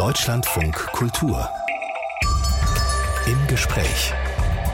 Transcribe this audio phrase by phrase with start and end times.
[0.00, 1.46] Deutschlandfunk Kultur.
[3.26, 4.14] Im Gespräch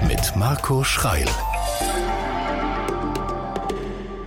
[0.06, 1.26] mit Marco Schreil.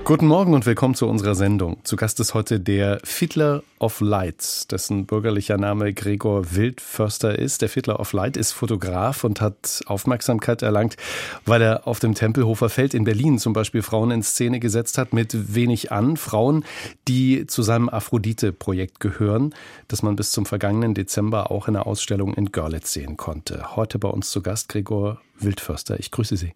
[0.09, 1.77] Guten Morgen und willkommen zu unserer Sendung.
[1.83, 7.61] Zu Gast ist heute der Fiddler of Light, dessen bürgerlicher Name Gregor Wildförster ist.
[7.61, 10.98] Der Fiddler of Light ist Fotograf und hat Aufmerksamkeit erlangt,
[11.45, 15.13] weil er auf dem Tempelhofer Feld in Berlin zum Beispiel Frauen in Szene gesetzt hat
[15.13, 16.17] mit wenig an.
[16.17, 16.66] Frauen,
[17.07, 19.53] die zu seinem Aphrodite-Projekt gehören,
[19.89, 23.76] das man bis zum vergangenen Dezember auch in der Ausstellung in Görlitz sehen konnte.
[23.76, 25.99] Heute bei uns zu Gast Gregor Wildförster.
[25.99, 26.55] Ich grüße Sie.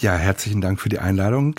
[0.00, 1.54] Ja, herzlichen Dank für die Einladung.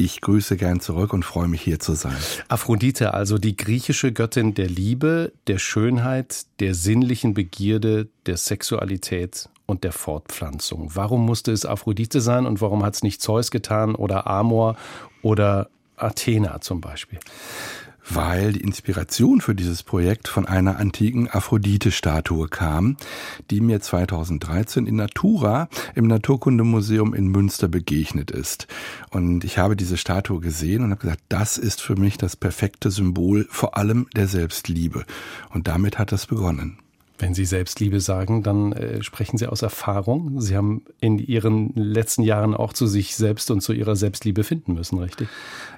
[0.00, 2.16] Ich grüße gern zurück und freue mich hier zu sein.
[2.48, 9.84] Aphrodite, also die griechische Göttin der Liebe, der Schönheit, der sinnlichen Begierde, der Sexualität und
[9.84, 10.92] der Fortpflanzung.
[10.94, 14.76] Warum musste es Aphrodite sein und warum hat es nicht Zeus getan oder Amor
[15.20, 17.18] oder Athena zum Beispiel?
[18.14, 22.96] Weil die Inspiration für dieses Projekt von einer antiken Aphrodite-Statue kam,
[23.50, 28.66] die mir 2013 in Natura im Naturkundemuseum in Münster begegnet ist.
[29.10, 32.90] Und ich habe diese Statue gesehen und habe gesagt, das ist für mich das perfekte
[32.90, 35.04] Symbol vor allem der Selbstliebe.
[35.50, 36.78] Und damit hat es begonnen.
[37.20, 40.40] Wenn Sie Selbstliebe sagen, dann äh, sprechen Sie aus Erfahrung.
[40.40, 44.74] Sie haben in Ihren letzten Jahren auch zu sich selbst und zu Ihrer Selbstliebe finden
[44.74, 45.28] müssen, richtig?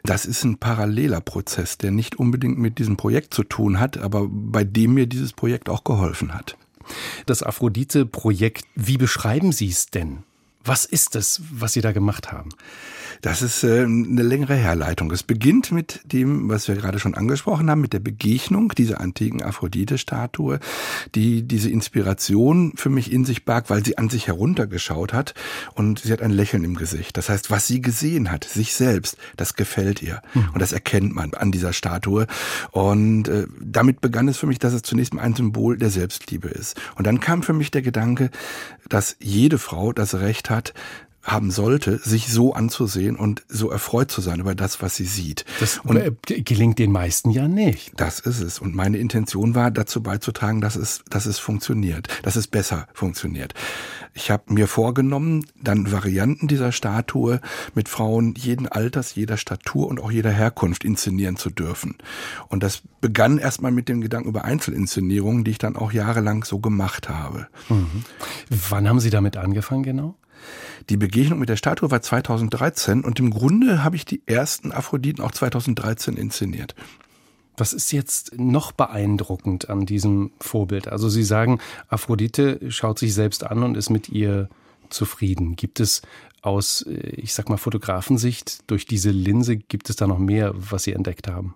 [0.05, 4.29] Das ist ein paralleler Prozess, der nicht unbedingt mit diesem Projekt zu tun hat, aber
[4.31, 6.57] bei dem mir dieses Projekt auch geholfen hat.
[7.27, 10.19] Das Aphrodite-Projekt, wie beschreiben Sie es denn?
[10.65, 12.51] Was ist es, was Sie da gemacht haben?
[13.23, 15.11] Das ist äh, eine längere Herleitung.
[15.13, 19.43] Es beginnt mit dem, was wir gerade schon angesprochen haben, mit der Begegnung dieser antiken
[19.43, 20.59] Aphrodite-Statue,
[21.15, 25.35] die diese Inspiration für mich in sich barg, weil sie an sich heruntergeschaut hat
[25.75, 27.17] und sie hat ein Lächeln im Gesicht.
[27.17, 30.21] Das heißt, was sie gesehen hat, sich selbst, das gefällt ihr.
[30.35, 30.51] Mhm.
[30.55, 32.27] Und das erkennt man an dieser Statue.
[32.73, 36.49] Und äh, damit begann es für mich, dass es zunächst mal ein Symbol der Selbstliebe
[36.49, 36.77] ist.
[36.97, 38.31] Und dann kam für mich der Gedanke,
[38.89, 40.75] dass jede Frau das Recht hat,
[41.23, 45.45] haben sollte, sich so anzusehen und so erfreut zu sein über das, was sie sieht.
[45.61, 47.93] Das und gelingt den meisten ja nicht.
[47.97, 48.59] Das ist es.
[48.59, 53.55] Und meine Intention war, dazu beizutragen, dass es, dass es funktioniert, dass es besser funktioniert.
[54.15, 57.41] Ich habe mir vorgenommen, dann Varianten dieser Statue
[57.75, 61.97] mit Frauen jeden Alters, jeder Statur und auch jeder Herkunft inszenieren zu dürfen.
[62.49, 66.59] Und das begann erstmal mit dem Gedanken über Einzelinszenierungen, die ich dann auch jahrelang so
[66.59, 67.47] gemacht habe.
[67.69, 68.05] Mhm.
[68.51, 70.17] Wann haben Sie damit angefangen genau?
[70.91, 75.23] Die Begegnung mit der Statue war 2013 und im Grunde habe ich die ersten Aphroditen
[75.23, 76.75] auch 2013 inszeniert.
[77.57, 80.89] Was ist jetzt noch beeindruckend an diesem Vorbild?
[80.89, 84.49] Also Sie sagen, Aphrodite schaut sich selbst an und ist mit ihr
[84.89, 85.55] zufrieden.
[85.57, 86.03] Gibt es
[86.41, 90.85] aus, äh, ich sag mal, Fotografensicht durch diese Linse, gibt es da noch mehr, was
[90.85, 91.55] Sie entdeckt haben?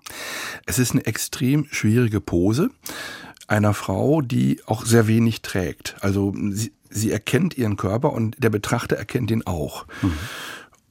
[0.67, 2.71] Es ist eine extrem schwierige Pose
[3.49, 5.97] einer Frau, die auch sehr wenig trägt.
[6.01, 9.87] Also sie, sie erkennt ihren Körper und der Betrachter erkennt ihn auch.
[10.03, 10.19] Mhm.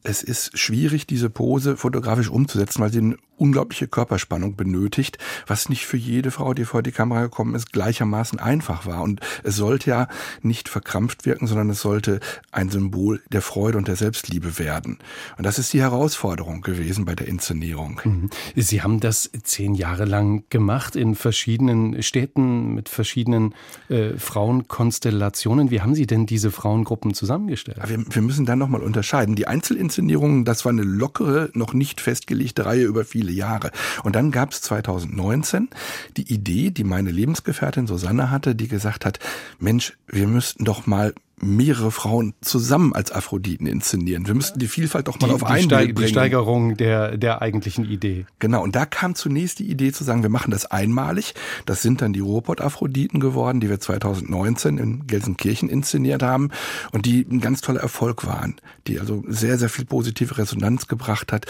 [0.06, 5.18] Es ist schwierig, diese Pose fotografisch umzusetzen, weil sie eine unglaubliche Körperspannung benötigt,
[5.48, 9.02] was nicht für jede Frau, die vor die Kamera gekommen ist, gleichermaßen einfach war.
[9.02, 10.08] Und es sollte ja
[10.42, 12.20] nicht verkrampft wirken, sondern es sollte
[12.52, 15.00] ein Symbol der Freude und der Selbstliebe werden.
[15.38, 18.00] Und das ist die Herausforderung gewesen bei der Inszenierung.
[18.04, 18.30] Mhm.
[18.56, 23.54] Sie haben das zehn Jahre lang gemacht in verschiedenen Städten mit verschiedenen
[23.90, 25.72] äh, Frauenkonstellationen.
[25.72, 27.80] Wie haben Sie denn diese Frauengruppen zusammengestellt?
[27.88, 29.36] Wir, wir müssen dann nochmal unterscheiden.
[29.36, 29.48] Die
[29.96, 33.72] Einzelinszenierungen, das war eine lockere, noch nicht festgelegte Reihe über viele Jahre.
[34.04, 35.70] Und dann gab es 2019
[36.18, 39.20] die Idee, die meine Lebensgefährtin Susanne hatte, die gesagt hat,
[39.60, 44.26] Mensch, wir müssten doch mal mehrere Frauen zusammen als Aphroditen inszenieren.
[44.26, 45.96] Wir müssten die Vielfalt doch mal die, auf einen Steig, bringen.
[45.96, 48.26] Die Steigerung der, der eigentlichen Idee.
[48.40, 51.34] Genau, und da kam zunächst die Idee zu sagen, wir machen das einmalig.
[51.66, 56.52] Das sind dann die Ruhrpott-Aphroditen geworden, die wir 2019 in Gelsenkirchen inszeniert haben
[56.92, 58.56] und die ein ganz toller Erfolg waren,
[58.88, 61.46] die also sehr, sehr viel positive Resonanz gebracht hat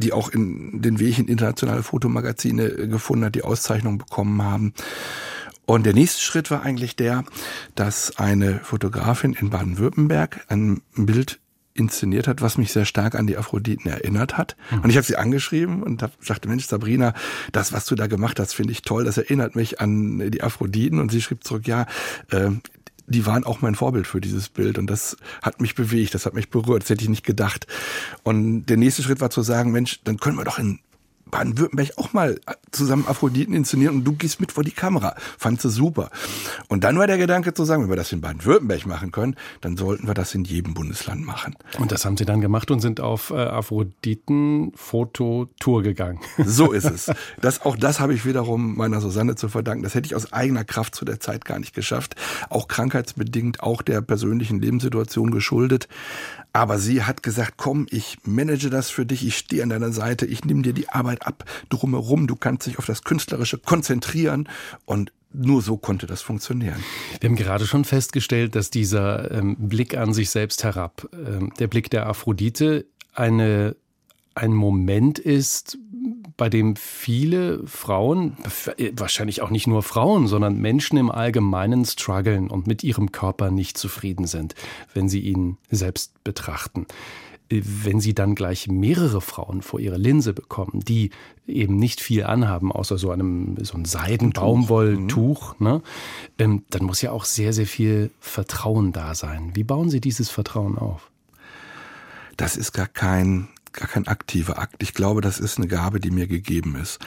[0.00, 4.72] die auch in den Weg in internationale Fotomagazine gefunden hat, die Auszeichnung bekommen haben.
[5.70, 7.22] Und der nächste Schritt war eigentlich der,
[7.76, 11.38] dass eine Fotografin in Baden-Württemberg ein Bild
[11.74, 14.56] inszeniert hat, was mich sehr stark an die Aphroditen erinnert hat.
[14.72, 14.80] Mhm.
[14.80, 17.14] Und ich habe sie angeschrieben und hab, sagte, Mensch, Sabrina,
[17.52, 19.04] das, was du da gemacht hast, finde ich toll.
[19.04, 20.98] Das erinnert mich an die Aphroditen.
[20.98, 21.86] Und sie schrieb zurück, ja,
[22.32, 22.50] äh,
[23.06, 26.34] die waren auch mein Vorbild für dieses Bild und das hat mich bewegt, das hat
[26.34, 27.68] mich berührt, das hätte ich nicht gedacht.
[28.24, 30.80] Und der nächste Schritt war zu sagen, Mensch, dann können wir doch in
[31.30, 32.40] Baden-Württemberg auch mal
[32.70, 35.14] zusammen Aphroditen inszenieren und du gehst mit vor die Kamera.
[35.38, 36.10] Fand sie super.
[36.68, 39.76] Und dann war der Gedanke zu sagen, wenn wir das in Baden-Württemberg machen können, dann
[39.76, 41.56] sollten wir das in jedem Bundesland machen.
[41.78, 46.20] Und das haben sie dann gemacht und sind auf äh, Aphroditen-Fototour gegangen.
[46.50, 47.12] So ist es.
[47.40, 49.84] Das, auch das habe ich wiederum meiner Susanne zu verdanken.
[49.84, 52.16] Das hätte ich aus eigener Kraft zu der Zeit gar nicht geschafft.
[52.48, 55.86] Auch krankheitsbedingt, auch der persönlichen Lebenssituation geschuldet.
[56.52, 60.26] Aber sie hat gesagt, komm, ich manage das für dich, ich stehe an deiner Seite,
[60.26, 64.48] ich nehme dir die Arbeit ab drumherum, du kannst dich auf das Künstlerische konzentrieren
[64.84, 66.82] und nur so konnte das funktionieren.
[67.20, 71.68] Wir haben gerade schon festgestellt, dass dieser ähm, Blick an sich selbst herab, ähm, der
[71.68, 73.76] Blick der Aphrodite, eine,
[74.34, 75.78] ein Moment ist,
[76.40, 78.34] bei dem viele Frauen,
[78.94, 83.76] wahrscheinlich auch nicht nur Frauen, sondern Menschen im Allgemeinen strugglen und mit ihrem Körper nicht
[83.76, 84.54] zufrieden sind,
[84.94, 86.86] wenn sie ihn selbst betrachten.
[87.50, 91.10] Wenn sie dann gleich mehrere Frauen vor ihre Linse bekommen, die
[91.46, 95.66] eben nicht viel anhaben, außer so einem so ein Seidenbaumwolltuch, mhm.
[95.66, 95.82] ne,
[96.38, 99.50] ähm, dann muss ja auch sehr, sehr viel Vertrauen da sein.
[99.52, 101.10] Wie bauen Sie dieses Vertrauen auf?
[102.38, 104.82] Das ist gar kein gar kein aktiver Akt.
[104.82, 106.98] Ich glaube, das ist eine Gabe, die mir gegeben ist.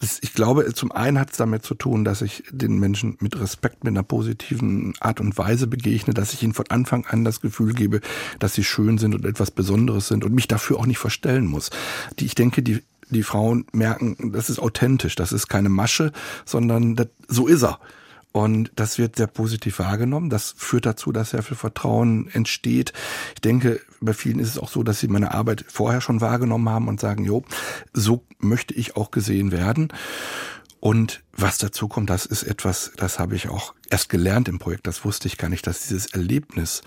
[0.00, 3.84] ich glaube, zum einen hat es damit zu tun, dass ich den Menschen mit Respekt,
[3.84, 7.72] mit einer positiven Art und Weise begegne, dass ich ihnen von Anfang an das Gefühl
[7.72, 8.00] gebe,
[8.38, 11.70] dass sie schön sind und etwas Besonderes sind und mich dafür auch nicht verstellen muss.
[12.18, 16.12] Die, ich denke, die die Frauen merken, das ist authentisch, das ist keine Masche,
[16.44, 17.80] sondern das, so ist er.
[18.32, 20.28] Und das wird sehr positiv wahrgenommen.
[20.30, 22.92] Das führt dazu, dass sehr viel Vertrauen entsteht.
[23.34, 26.68] Ich denke, bei vielen ist es auch so, dass sie meine Arbeit vorher schon wahrgenommen
[26.68, 27.44] haben und sagen, jo,
[27.92, 29.92] so möchte ich auch gesehen werden.
[30.80, 34.86] Und was dazu kommt, das ist etwas, das habe ich auch erst gelernt im Projekt.
[34.86, 36.82] Das wusste ich gar nicht, dass dieses Erlebnis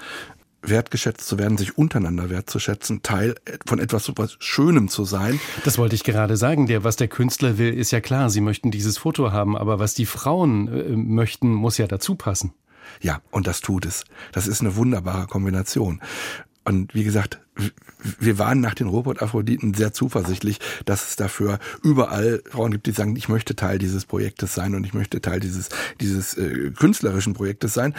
[0.62, 3.36] wertgeschätzt zu werden, sich untereinander wertzuschätzen, Teil
[3.66, 5.40] von etwas so was Schönem zu sein.
[5.64, 6.68] Das wollte ich gerade sagen.
[6.68, 8.30] Der, was der Künstler will, ist ja klar.
[8.30, 12.54] Sie möchten dieses Foto haben, aber was die Frauen äh, möchten, muss ja dazu passen.
[13.02, 14.04] Ja, und das tut es.
[14.32, 16.02] Das ist eine wunderbare Kombination.
[16.64, 17.40] Und wie gesagt,
[18.20, 23.16] wir waren nach den Robot-Aphroditen sehr zuversichtlich, dass es dafür überall Frauen gibt, die sagen,
[23.16, 25.70] ich möchte Teil dieses Projektes sein und ich möchte Teil dieses,
[26.00, 27.96] dieses äh, künstlerischen Projektes sein.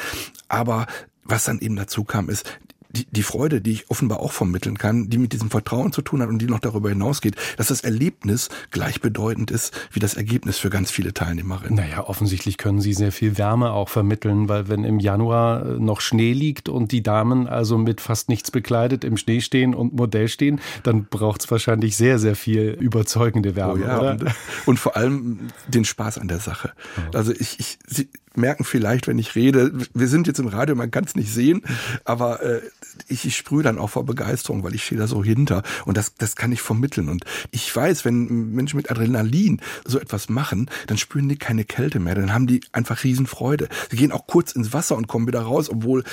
[0.48, 0.86] Aber
[1.24, 2.58] was dann eben dazu kam, ist,
[2.92, 6.22] die, die Freude, die ich offenbar auch vermitteln kann, die mit diesem Vertrauen zu tun
[6.22, 10.70] hat und die noch darüber hinausgeht, dass das Erlebnis gleichbedeutend ist wie das Ergebnis für
[10.70, 11.74] ganz viele Teilnehmerinnen.
[11.74, 16.00] Naja, offensichtlich können Sie sehr viel Wärme auch vermitteln, weil wenn im Januar äh, noch
[16.00, 20.28] Schnee liegt und die Damen also mit fast nichts bekleidet im Schnee stehen und Modell
[20.28, 23.82] stehen, dann braucht es wahrscheinlich sehr, sehr viel überzeugende Wärme.
[23.82, 24.24] Oh ja, und,
[24.66, 26.72] und, vor allem den Spaß an der Sache.
[27.14, 30.90] Also ich, ich, Sie merken vielleicht, wenn ich rede, wir sind jetzt im Radio, man
[30.90, 31.62] kann es nicht sehen,
[32.04, 32.60] aber äh,
[33.08, 36.14] ich, ich sprühe dann auch vor Begeisterung, weil ich stehe da so hinter und das,
[36.14, 37.08] das kann ich vermitteln.
[37.08, 42.00] Und ich weiß, wenn Menschen mit Adrenalin so etwas machen, dann spüren die keine Kälte
[42.00, 43.68] mehr, dann haben die einfach Riesenfreude.
[43.90, 46.04] Sie gehen auch kurz ins Wasser und kommen wieder raus, obwohl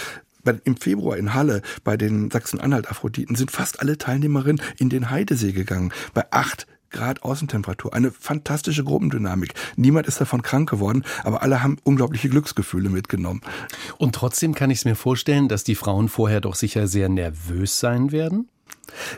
[0.64, 5.94] im Februar in Halle bei den Sachsen-Anhalt-Aphroditen sind fast alle Teilnehmerinnen in den Heidesee gegangen.
[6.14, 7.94] Bei acht Grad Außentemperatur.
[7.94, 9.54] Eine fantastische Gruppendynamik.
[9.76, 13.42] Niemand ist davon krank geworden, aber alle haben unglaubliche Glücksgefühle mitgenommen.
[13.98, 17.80] Und trotzdem kann ich es mir vorstellen, dass die Frauen vorher doch sicher sehr nervös
[17.80, 18.50] sein werden?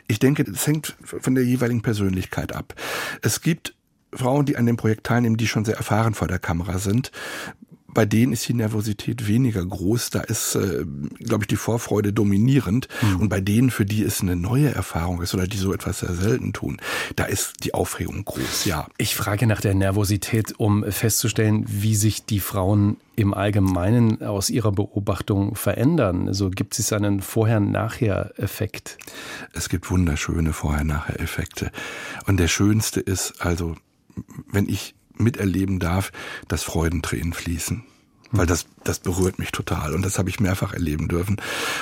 [0.08, 2.76] Ich denke, das hängt von der jeweiligen Persönlichkeit ab.
[3.22, 3.76] Es gibt
[4.14, 7.12] Frauen, die an dem Projekt teilnehmen, die schon sehr erfahren vor der Kamera sind
[7.94, 10.10] bei denen ist die Nervosität weniger groß.
[10.12, 10.86] Da ist, äh,
[11.20, 12.88] glaube ich, die Vorfreude dominierend.
[13.02, 13.22] Mhm.
[13.22, 16.14] Und bei denen, für die es eine neue Erfahrung ist oder die so etwas sehr
[16.14, 16.78] selten tun,
[17.16, 18.88] da ist die Aufregung groß, ja.
[18.98, 24.72] Ich frage nach der Nervosität, um festzustellen, wie sich die Frauen im Allgemeinen aus Ihrer
[24.72, 26.27] Beobachtung verändern?
[26.27, 28.98] Also gibt es einen Vorher-Nachher-Effekt?
[29.54, 31.72] Es gibt wunderschöne Vorher-Nachher-Effekte.
[32.25, 33.75] Und der schönste ist also,
[34.51, 36.12] wenn ich miterleben darf,
[36.48, 37.84] dass Freudentränen fließen.
[38.34, 41.36] Weil das, das berührt mich total und das habe ich mehrfach erleben dürfen.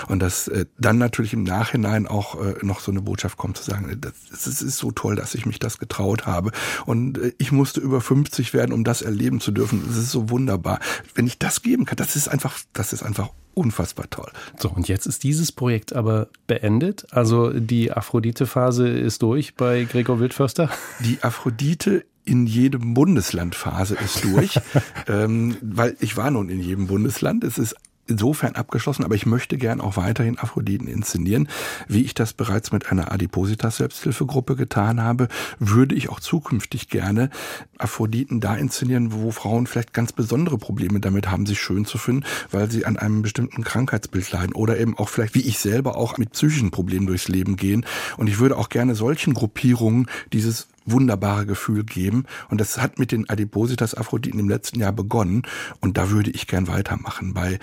[0.07, 3.63] Und dass äh, dann natürlich im Nachhinein auch äh, noch so eine Botschaft kommt, zu
[3.63, 6.51] sagen, das, das ist so toll, dass ich mich das getraut habe.
[6.87, 9.83] Und äh, ich musste über 50 werden, um das erleben zu dürfen.
[9.85, 10.79] Das ist so wunderbar.
[11.13, 14.31] Wenn ich das geben kann, das ist einfach, das ist einfach unfassbar toll.
[14.57, 17.05] So, und jetzt ist dieses Projekt aber beendet.
[17.11, 20.69] Also die Aphrodite-Phase ist durch bei Gregor Wildförster?
[21.01, 24.59] Die Aphrodite in jedem Bundesland Phase ist durch,
[25.07, 27.43] ähm, weil ich war nun in jedem Bundesland.
[27.43, 27.75] Es ist
[28.09, 31.47] insofern abgeschlossen, aber ich möchte gern auch weiterhin Aphroditen inszenieren.
[31.87, 35.27] Wie ich das bereits mit einer Adipositas-Selbsthilfegruppe getan habe,
[35.59, 37.29] würde ich auch zukünftig gerne
[37.77, 42.25] Aphroditen da inszenieren, wo Frauen vielleicht ganz besondere Probleme damit haben, sich schön zu finden,
[42.51, 46.17] weil sie an einem bestimmten Krankheitsbild leiden oder eben auch vielleicht, wie ich selber, auch
[46.17, 47.85] mit psychischen Problemen durchs Leben gehen.
[48.17, 52.25] Und ich würde auch gerne solchen Gruppierungen dieses wunderbare Gefühl geben.
[52.49, 55.43] Und das hat mit den Adipositas Aphroditen im letzten Jahr begonnen.
[55.79, 57.33] Und da würde ich gern weitermachen.
[57.33, 57.59] Bei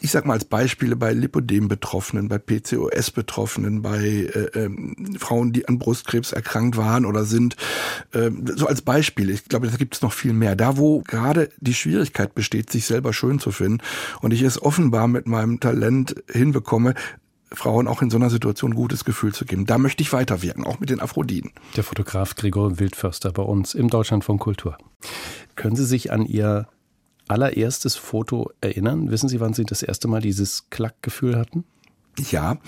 [0.00, 5.78] ich sag mal als Beispiele bei Lipodem-Betroffenen, bei PCOS-Betroffenen, bei äh, ähm, Frauen, die an
[5.78, 7.56] Brustkrebs erkrankt waren oder sind,
[8.12, 9.30] äh, so als Beispiel.
[9.30, 10.56] Ich glaube, da gibt es noch viel mehr.
[10.56, 13.82] Da, wo gerade die Schwierigkeit besteht, sich selber schön zu finden
[14.20, 16.94] und ich es offenbar mit meinem Talent hinbekomme,
[17.52, 19.66] Frauen auch in so einer Situation ein gutes Gefühl zu geben.
[19.66, 21.52] Da möchte ich weiterwirken, auch mit den Aphroditen.
[21.76, 24.76] Der Fotograf Gregor Wildförster bei uns im Deutschland von Kultur.
[25.54, 26.68] Können Sie sich an Ihr
[27.28, 29.10] allererstes Foto erinnern?
[29.10, 31.64] Wissen Sie, wann Sie das erste Mal dieses Klackgefühl hatten?
[32.30, 32.58] Ja,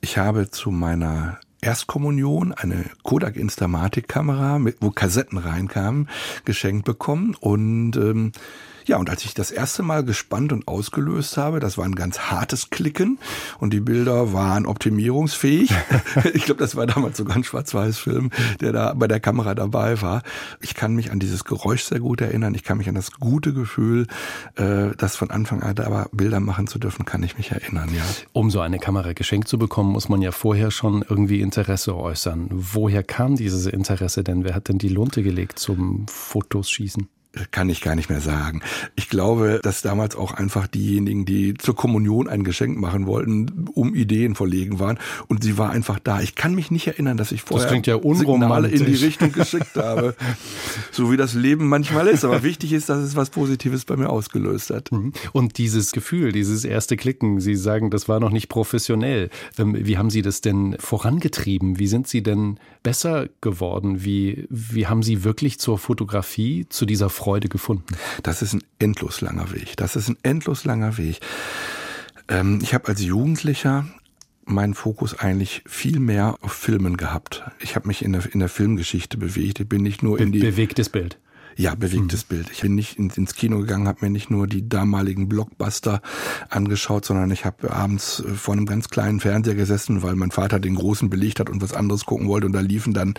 [0.00, 6.08] ich habe zu meiner Erstkommunion eine Kodak Instamatic-Kamera, wo Kassetten reinkamen,
[6.44, 8.32] geschenkt bekommen und ähm,
[8.88, 12.18] ja, und als ich das erste Mal gespannt und ausgelöst habe, das war ein ganz
[12.18, 13.18] hartes Klicken
[13.60, 15.70] und die Bilder waren optimierungsfähig.
[16.34, 18.30] ich glaube, das war damals sogar ein Schwarz-Weiß-Film,
[18.60, 20.22] der da bei der Kamera dabei war.
[20.60, 22.54] Ich kann mich an dieses Geräusch sehr gut erinnern.
[22.54, 24.06] Ich kann mich an das gute Gefühl,
[24.56, 27.90] äh, das von Anfang an da war, Bilder machen zu dürfen, kann ich mich erinnern,
[27.94, 28.02] ja.
[28.32, 32.48] Um so eine Kamera geschenkt zu bekommen, muss man ja vorher schon irgendwie Interesse äußern.
[32.50, 34.44] Woher kam dieses Interesse denn?
[34.44, 37.08] Wer hat denn die Lunte gelegt zum Fotos schießen?
[37.50, 38.62] Kann ich gar nicht mehr sagen.
[38.96, 43.94] Ich glaube, dass damals auch einfach diejenigen, die zur Kommunion ein Geschenk machen wollten, um
[43.94, 46.20] Ideen verlegen waren und sie war einfach da.
[46.20, 49.76] Ich kann mich nicht erinnern, dass ich vorher das ja Signale in die Richtung geschickt
[49.76, 50.14] habe,
[50.90, 52.24] so wie das Leben manchmal ist.
[52.24, 54.92] Aber wichtig ist, dass es was Positives bei mir ausgelöst hat.
[54.92, 55.12] Mhm.
[55.32, 59.30] Und dieses Gefühl, dieses erste Klicken, Sie sagen, das war noch nicht professionell.
[59.58, 61.78] Ähm, wie haben Sie das denn vorangetrieben?
[61.78, 64.04] Wie sind Sie denn besser geworden?
[64.04, 67.96] Wie, wie haben Sie wirklich zur Fotografie, zu dieser Freude gefunden?
[68.22, 69.76] Das ist ein endlos langer Weg.
[69.76, 71.20] Das ist ein endlos langer Weg.
[72.28, 73.86] Ähm, ich habe als Jugendlicher
[74.44, 77.44] meinen Fokus eigentlich viel mehr auf Filmen gehabt.
[77.60, 79.60] Ich habe mich in der, in der Filmgeschichte bewegt.
[79.60, 81.18] Ich bin nicht nur in die bewegtes Bild.
[81.58, 82.36] Ja, bewegtes mhm.
[82.36, 82.50] Bild.
[82.52, 86.00] Ich bin nicht ins Kino gegangen, habe mir nicht nur die damaligen Blockbuster
[86.48, 90.60] angeschaut, sondern ich habe abends äh, vor einem ganz kleinen Fernseher gesessen, weil mein Vater
[90.60, 92.46] den großen belegt hat und was anderes gucken wollte.
[92.46, 93.14] Und da liefen dann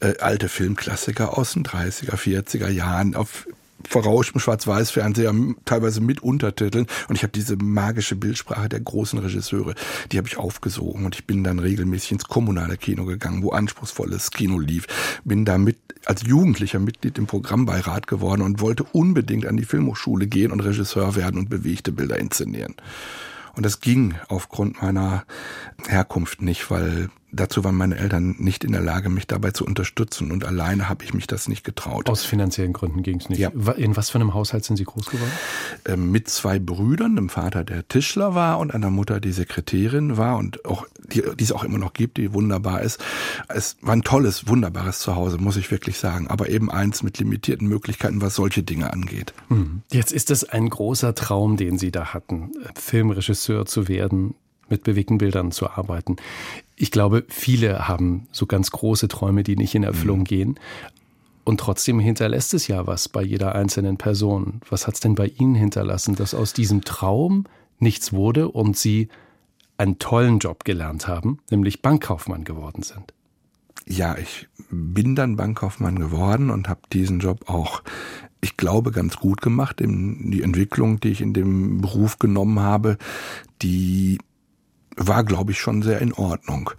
[0.00, 3.46] äh, alte Filmklassiker aus den 30er, 40er Jahren auf
[3.88, 6.86] verrauschtem Schwarz-Weiß-Fernseher, teilweise mit Untertiteln.
[7.08, 9.74] Und ich habe diese magische Bildsprache der großen Regisseure,
[10.12, 11.04] die habe ich aufgesogen.
[11.04, 14.86] Und ich bin dann regelmäßig ins kommunale Kino gegangen, wo anspruchsvolles Kino lief.
[15.24, 20.26] Bin da mit, als Jugendlicher Mitglied im Programmbeirat geworden und wollte unbedingt an die Filmhochschule
[20.26, 22.74] gehen und Regisseur werden und bewegte Bilder inszenieren.
[23.54, 25.24] Und das ging aufgrund meiner
[25.88, 30.30] Herkunft nicht, weil dazu waren meine Eltern nicht in der Lage, mich dabei zu unterstützen.
[30.30, 32.08] Und alleine habe ich mich das nicht getraut.
[32.08, 33.38] Aus finanziellen Gründen ging es nicht.
[33.38, 33.50] Ja.
[33.76, 35.32] In was für einem Haushalt sind Sie groß geworden?
[35.84, 40.36] Ähm, mit zwei Brüdern, einem Vater, der Tischler war und einer Mutter, die Sekretärin war
[40.36, 43.02] und auch die, die es auch immer noch gibt, die wunderbar ist.
[43.48, 46.28] Es war ein tolles, wunderbares Zuhause, muss ich wirklich sagen.
[46.28, 49.34] Aber eben eins mit limitierten Möglichkeiten, was solche Dinge angeht.
[49.48, 49.82] Hm.
[49.92, 54.34] Jetzt ist es ein großer Traum, den Sie da hatten, Filmregisseur zu werden
[54.68, 56.16] mit bewegten Bildern zu arbeiten.
[56.76, 60.24] Ich glaube, viele haben so ganz große Träume, die nicht in Erfüllung mhm.
[60.24, 60.60] gehen.
[61.44, 64.60] Und trotzdem hinterlässt es ja was bei jeder einzelnen Person.
[64.68, 67.44] Was hat es denn bei Ihnen hinterlassen, dass aus diesem Traum
[67.78, 69.08] nichts wurde und Sie
[69.78, 73.12] einen tollen Job gelernt haben, nämlich Bankkaufmann geworden sind?
[73.88, 77.82] Ja, ich bin dann Bankkaufmann geworden und habe diesen Job auch,
[78.40, 79.76] ich glaube, ganz gut gemacht.
[79.78, 82.98] Die Entwicklung, die ich in dem Beruf genommen habe,
[83.62, 84.18] die
[84.96, 86.70] war, glaube ich, schon sehr in Ordnung.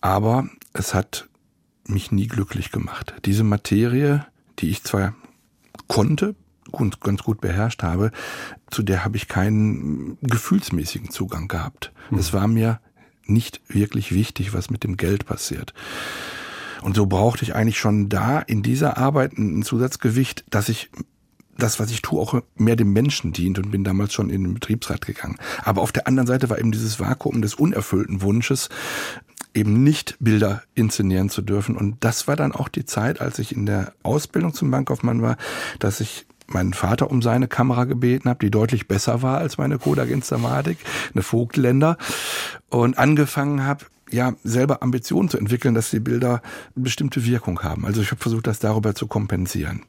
[0.00, 1.28] Aber es hat
[1.86, 3.14] mich nie glücklich gemacht.
[3.24, 4.26] Diese Materie,
[4.58, 5.14] die ich zwar
[5.88, 6.34] konnte
[6.70, 8.10] und ganz gut beherrscht habe,
[8.70, 11.92] zu der habe ich keinen gefühlsmäßigen Zugang gehabt.
[12.08, 12.18] Hm.
[12.18, 12.80] Es war mir
[13.26, 15.72] nicht wirklich wichtig, was mit dem Geld passiert.
[16.82, 20.90] Und so brauchte ich eigentlich schon da in dieser Arbeit ein Zusatzgewicht, dass ich
[21.58, 24.54] das, was ich tue, auch mehr dem Menschen dient und bin damals schon in den
[24.54, 25.38] Betriebsrat gegangen.
[25.62, 28.68] Aber auf der anderen Seite war eben dieses Vakuum des unerfüllten Wunsches,
[29.54, 31.76] eben nicht Bilder inszenieren zu dürfen.
[31.76, 35.36] Und das war dann auch die Zeit, als ich in der Ausbildung zum Bankkaufmann war,
[35.78, 39.78] dass ich meinen Vater um seine Kamera gebeten habe, die deutlich besser war als meine
[39.78, 40.78] Kodak Instamatic,
[41.14, 41.96] eine Vogtländer,
[42.68, 46.40] und angefangen habe, ja, selber Ambitionen zu entwickeln, dass die Bilder
[46.74, 47.84] eine bestimmte Wirkung haben.
[47.84, 49.82] Also ich habe versucht, das darüber zu kompensieren.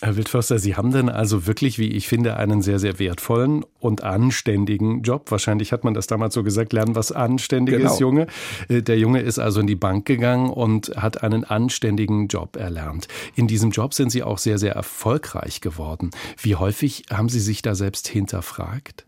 [0.00, 4.02] Herr Wildförster, Sie haben denn also wirklich, wie ich finde, einen sehr, sehr wertvollen und
[4.02, 5.30] anständigen Job.
[5.30, 7.98] Wahrscheinlich hat man das damals so gesagt, lernen was Anständiges, genau.
[7.98, 8.26] Junge.
[8.68, 13.06] Äh, der Junge ist also in die Bank gegangen und hat einen anständigen Job erlernt.
[13.36, 16.10] In diesem Job sind Sie auch sehr, sehr erfolgreich geworden.
[16.40, 19.04] Wie häufig haben Sie sich da selbst hinterfragt?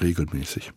[0.00, 0.72] Regelmäßig.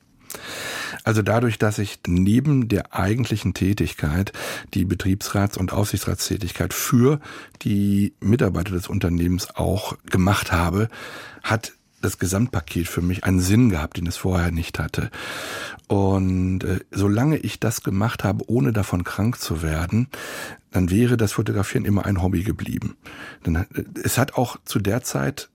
[1.03, 4.33] Also dadurch, dass ich neben der eigentlichen Tätigkeit
[4.73, 7.19] die Betriebsrats- und Aufsichtsratstätigkeit für
[7.61, 10.89] die Mitarbeiter des Unternehmens auch gemacht habe,
[11.43, 15.09] hat das Gesamtpaket für mich einen Sinn gehabt, den es vorher nicht hatte.
[15.87, 20.07] Und äh, solange ich das gemacht habe, ohne davon krank zu werden,
[20.71, 22.95] dann wäre das Fotografieren immer ein Hobby geblieben.
[23.45, 23.65] Denn äh,
[24.03, 25.49] es hat auch zu der Zeit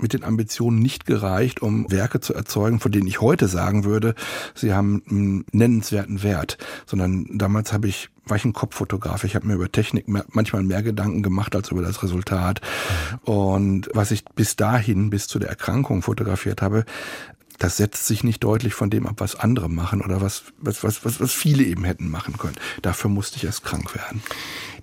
[0.00, 4.14] mit den Ambitionen nicht gereicht, um Werke zu erzeugen, von denen ich heute sagen würde,
[4.54, 9.24] sie haben einen nennenswerten Wert, sondern damals habe ich war ich ein Kopffotograf.
[9.24, 12.60] Ich habe mir über Technik manchmal mehr Gedanken gemacht als über das Resultat.
[13.22, 16.84] Und was ich bis dahin, bis zu der Erkrankung fotografiert habe,
[17.58, 21.04] das setzt sich nicht deutlich von dem ab, was andere machen oder was, was, was,
[21.04, 22.56] was, was viele eben hätten machen können.
[22.82, 24.22] Dafür musste ich erst krank werden.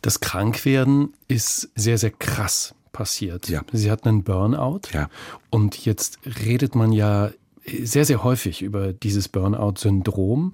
[0.02, 3.50] Das Krankwerden ist sehr, sehr krass passiert.
[3.50, 3.62] Ja.
[3.74, 4.82] Sie hatten einen Burnout.
[4.94, 5.10] Ja.
[5.50, 7.30] Und jetzt redet man ja
[7.66, 10.54] sehr, sehr häufig über dieses Burnout-Syndrom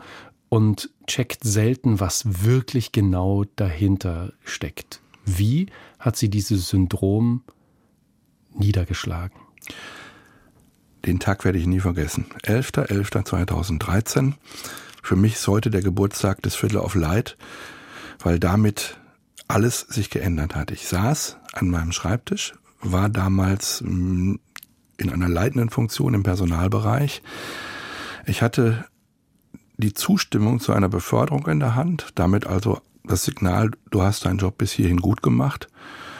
[0.50, 5.02] und checkt selten, was wirklich genau dahinter steckt.
[5.24, 5.68] Wie
[6.00, 7.44] hat sie dieses Syndrom
[8.56, 9.40] niedergeschlagen?
[11.06, 12.26] Den Tag werde ich nie vergessen.
[12.44, 14.34] 11.11.2013.
[15.04, 17.38] Für mich ist heute der Geburtstag des Viertel of Light,
[18.20, 18.98] weil damit
[19.48, 20.72] alles sich geändert hat.
[20.72, 24.36] Ich saß an meinem Schreibtisch, war damals mm,
[24.98, 27.22] in einer leitenden Funktion im Personalbereich.
[28.26, 28.86] Ich hatte
[29.78, 34.38] die Zustimmung zu einer Beförderung in der Hand, damit also das Signal, du hast deinen
[34.38, 35.68] Job bis hierhin gut gemacht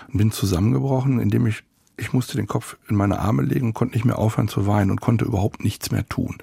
[0.08, 1.64] und bin zusammengebrochen, indem ich
[2.02, 5.02] ich musste den Kopf in meine Arme legen, konnte nicht mehr aufhören zu weinen und
[5.02, 6.38] konnte überhaupt nichts mehr tun.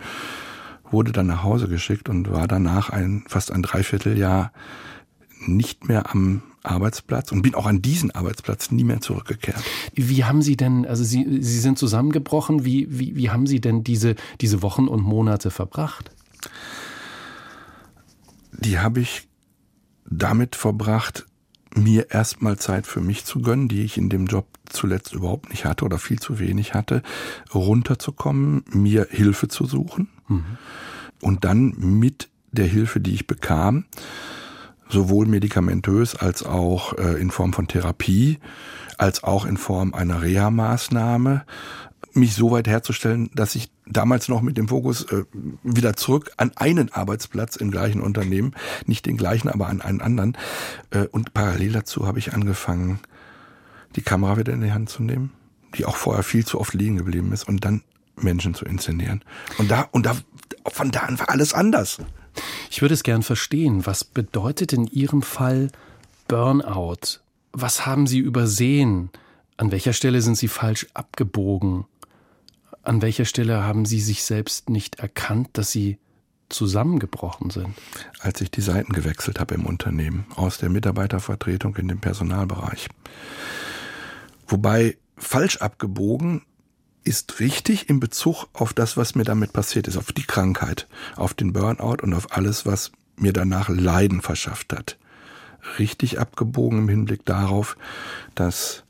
[0.89, 4.53] Wurde dann nach Hause geschickt und war danach ein fast ein Dreivierteljahr
[5.47, 9.63] nicht mehr am Arbeitsplatz und bin auch an diesen Arbeitsplatz nie mehr zurückgekehrt.
[9.95, 13.85] Wie haben Sie denn, also Sie, Sie sind zusammengebrochen, wie, wie, wie haben Sie denn
[13.85, 16.11] diese, diese Wochen und Monate verbracht?
[18.53, 19.29] Die habe ich
[20.11, 21.27] damit verbracht,
[21.75, 25.65] mir erstmal Zeit für mich zu gönnen, die ich in dem Job zuletzt überhaupt nicht
[25.65, 27.03] hatte oder viel zu wenig hatte,
[27.55, 30.45] runterzukommen, mir Hilfe zu suchen mhm.
[31.21, 33.85] und dann mit der Hilfe, die ich bekam,
[34.89, 38.39] sowohl medikamentös als auch äh, in Form von Therapie,
[38.97, 41.45] als auch in Form einer Reha-Maßnahme,
[42.15, 45.25] mich so weit herzustellen, dass ich damals noch mit dem Fokus äh,
[45.63, 48.55] wieder zurück an einen Arbeitsplatz im gleichen Unternehmen,
[48.87, 50.37] nicht den gleichen, aber an einen anderen.
[50.91, 53.01] Äh, und parallel dazu habe ich angefangen,
[53.97, 55.33] die Kamera wieder in die Hand zu nehmen,
[55.77, 57.83] die auch vorher viel zu oft liegen geblieben ist, und dann
[58.17, 59.23] Menschen zu inszenieren.
[59.59, 60.17] Und da, und da,
[60.67, 61.99] von da an war alles anders.
[62.71, 63.87] Ich würde es gern verstehen.
[63.87, 65.71] Was bedeutet in Ihrem Fall
[66.29, 67.21] Burnout?
[67.53, 69.11] Was haben Sie übersehen?
[69.57, 71.87] An welcher Stelle sind Sie falsch abgebogen?
[72.83, 75.99] An welcher Stelle haben Sie sich selbst nicht erkannt, dass Sie
[76.49, 77.75] zusammengebrochen sind?
[78.21, 82.89] Als ich die Seiten gewechselt habe im Unternehmen, aus der Mitarbeitervertretung in den Personalbereich.
[84.47, 86.43] Wobei falsch abgebogen
[87.09, 91.35] ist richtig in Bezug auf das, was mir damit passiert ist, auf die Krankheit, auf
[91.35, 94.99] den Burnout und auf alles, was mir danach Leiden verschafft hat.
[95.79, 97.77] Richtig abgebogen im Hinblick darauf,
[98.35, 98.85] dass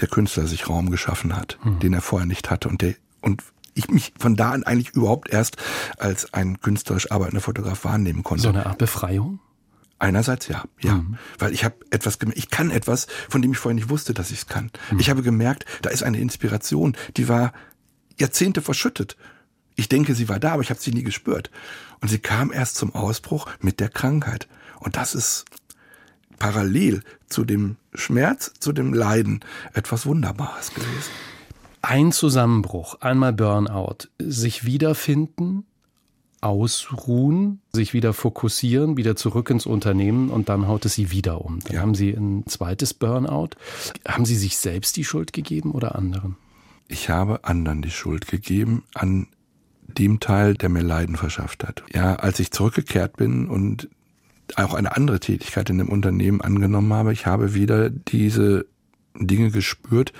[0.00, 1.80] der Künstler sich Raum geschaffen hat, hm.
[1.80, 3.42] den er vorher nicht hatte und der und
[3.74, 5.56] ich mich von da an eigentlich überhaupt erst
[5.98, 8.44] als ein künstlerisch arbeitender Fotograf wahrnehmen konnte.
[8.44, 9.40] So eine Art Befreiung?
[9.98, 11.16] Einerseits ja, ja, mhm.
[11.38, 14.30] weil ich habe etwas gemerkt, ich kann etwas, von dem ich vorher nicht wusste, dass
[14.30, 14.70] ich es kann.
[14.90, 15.00] Mhm.
[15.00, 17.52] Ich habe gemerkt, da ist eine Inspiration, die war
[18.18, 19.16] Jahrzehnte verschüttet.
[19.74, 21.50] Ich denke, sie war da, aber ich habe sie nie gespürt.
[22.00, 24.48] Und sie kam erst zum Ausbruch mit der Krankheit.
[24.80, 25.44] Und das ist
[26.38, 29.40] parallel zu dem Schmerz, zu dem Leiden
[29.72, 31.10] etwas Wunderbares gewesen.
[31.82, 35.64] Ein Zusammenbruch, einmal Burnout, sich wiederfinden,
[36.46, 41.60] ausruhen, sich wieder fokussieren, wieder zurück ins Unternehmen und dann haut es sie wieder um.
[41.60, 41.80] Dann ja.
[41.80, 43.50] haben sie ein zweites Burnout.
[44.06, 46.36] Haben sie sich selbst die Schuld gegeben oder anderen?
[46.88, 49.26] Ich habe anderen die Schuld gegeben an
[49.82, 51.82] dem Teil, der mir Leiden verschafft hat.
[51.92, 53.88] Ja, als ich zurückgekehrt bin und
[54.54, 58.66] auch eine andere Tätigkeit in dem Unternehmen angenommen habe, ich habe wieder diese
[59.20, 60.12] Dinge gespürt,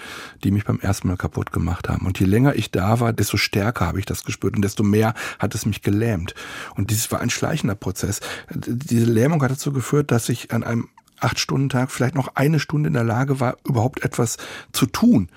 [0.44, 2.06] die mich beim ersten Mal kaputt gemacht haben.
[2.06, 5.14] Und je länger ich da war, desto stärker habe ich das gespürt und desto mehr
[5.38, 6.34] hat es mich gelähmt.
[6.76, 8.20] Und dieses war ein schleichender Prozess.
[8.54, 10.88] Diese Lähmung hat dazu geführt, dass ich an einem
[11.20, 14.36] Acht-Stunden-Tag vielleicht noch eine Stunde in der Lage war, überhaupt etwas
[14.72, 15.28] zu tun.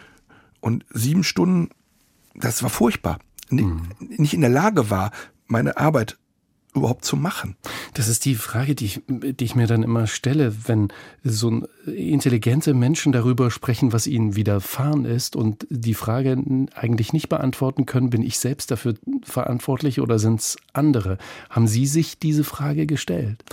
[0.59, 1.69] Und sieben Stunden,
[2.35, 3.19] das war furchtbar.
[3.49, 3.83] Mhm.
[3.99, 5.11] Nicht in der Lage war,
[5.47, 6.17] meine Arbeit
[6.73, 7.55] überhaupt zu machen?
[7.93, 10.89] Das ist die Frage, die ich, die ich mir dann immer stelle, wenn
[11.23, 16.37] so intelligente Menschen darüber sprechen, was ihnen widerfahren ist und die Frage
[16.73, 21.17] eigentlich nicht beantworten können, bin ich selbst dafür verantwortlich oder sind es andere?
[21.49, 23.43] Haben Sie sich diese Frage gestellt?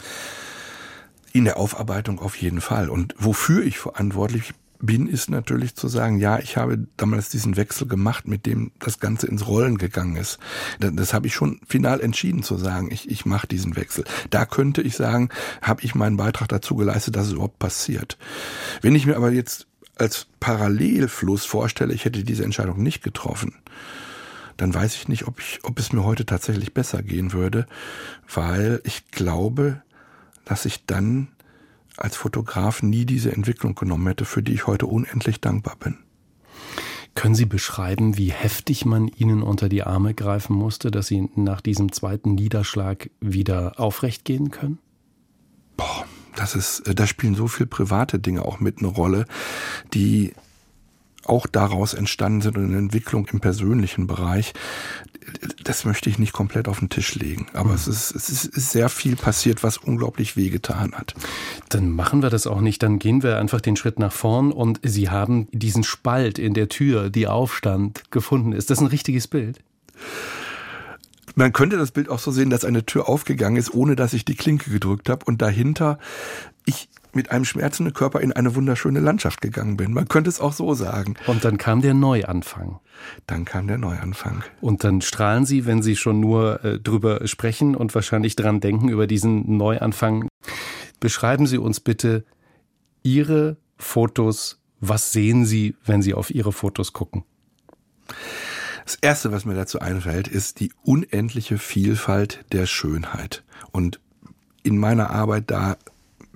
[1.32, 2.88] In der Aufarbeitung auf jeden Fall.
[2.88, 7.86] Und wofür ich verantwortlich bin, ist natürlich zu sagen, ja, ich habe damals diesen Wechsel
[7.86, 10.38] gemacht, mit dem das Ganze ins Rollen gegangen ist.
[10.78, 14.04] Das, habe ich schon final entschieden zu sagen, ich, ich mache diesen Wechsel.
[14.30, 15.30] Da könnte ich sagen,
[15.62, 18.18] habe ich meinen Beitrag dazu geleistet, dass es überhaupt passiert.
[18.82, 19.66] Wenn ich mir aber jetzt
[19.98, 23.54] als Parallelfluss vorstelle, ich hätte diese Entscheidung nicht getroffen,
[24.56, 27.66] dann weiß ich nicht, ob, ich, ob es mir heute tatsächlich besser gehen würde,
[28.32, 29.82] weil ich glaube,
[30.44, 31.28] dass ich dann
[31.96, 35.98] als Fotograf nie diese Entwicklung genommen hätte, für die ich heute unendlich dankbar bin.
[37.14, 41.62] Können Sie beschreiben, wie heftig man Ihnen unter die Arme greifen musste, dass Sie nach
[41.62, 44.78] diesem zweiten Niederschlag wieder aufrecht gehen können?
[45.78, 46.04] Boah,
[46.36, 49.24] das ist, äh, da spielen so viele private Dinge auch mit eine Rolle,
[49.94, 50.34] die
[51.28, 54.52] auch daraus entstanden sind und eine Entwicklung im persönlichen Bereich,
[55.64, 57.46] das möchte ich nicht komplett auf den Tisch legen.
[57.52, 57.74] Aber mhm.
[57.74, 61.14] es, ist, es ist sehr viel passiert, was unglaublich wehgetan hat.
[61.68, 62.82] Dann machen wir das auch nicht.
[62.82, 66.68] Dann gehen wir einfach den Schritt nach vorn und Sie haben diesen Spalt in der
[66.68, 68.52] Tür, die aufstand, gefunden.
[68.52, 69.60] Ist das ein richtiges Bild?
[71.34, 74.24] Man könnte das Bild auch so sehen, dass eine Tür aufgegangen ist, ohne dass ich
[74.24, 75.98] die Klinke gedrückt habe und dahinter
[76.64, 79.92] ich mit einem schmerzenden Körper in eine wunderschöne Landschaft gegangen bin.
[79.92, 81.14] Man könnte es auch so sagen.
[81.26, 82.78] Und dann kam der Neuanfang.
[83.26, 84.44] Dann kam der Neuanfang.
[84.60, 88.88] Und dann strahlen Sie, wenn Sie schon nur äh, drüber sprechen und wahrscheinlich dran denken
[88.88, 90.28] über diesen Neuanfang.
[91.00, 92.24] Beschreiben Sie uns bitte
[93.02, 94.60] Ihre Fotos.
[94.80, 97.24] Was sehen Sie, wenn Sie auf Ihre Fotos gucken?
[98.84, 103.42] Das erste, was mir dazu einfällt, ist die unendliche Vielfalt der Schönheit.
[103.72, 104.00] Und
[104.62, 105.76] in meiner Arbeit da